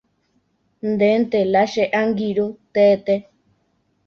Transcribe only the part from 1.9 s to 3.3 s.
angirũ teete.